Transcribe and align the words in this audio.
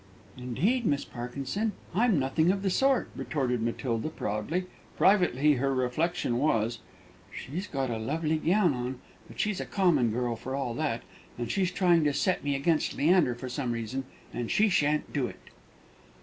"Indeed, 0.35 0.83
Miss 0.87 1.05
Parkinson, 1.05 1.73
I'm 1.93 2.17
nothing 2.17 2.51
of 2.51 2.63
the 2.63 2.71
sort," 2.71 3.09
retorted 3.15 3.61
Matilda, 3.61 4.09
proudly. 4.09 4.65
Privately 4.97 5.53
her 5.57 5.75
reflection 5.75 6.39
was: 6.39 6.79
"She's 7.31 7.67
got 7.67 7.91
a 7.91 7.99
lovely 7.99 8.37
gown 8.39 8.73
on, 8.73 8.99
but 9.27 9.39
she's 9.39 9.59
a 9.61 9.65
common 9.67 10.09
girl, 10.09 10.35
for 10.35 10.55
all 10.55 10.73
that; 10.73 11.03
and 11.37 11.51
she's 11.51 11.69
trying 11.69 12.03
to 12.05 12.13
set 12.13 12.43
me 12.43 12.55
against 12.55 12.95
Leander 12.97 13.35
for 13.35 13.47
some 13.47 13.73
reason, 13.73 14.05
and 14.33 14.49
she 14.49 14.69
shan't 14.69 15.13
do 15.13 15.27
it." 15.27 15.49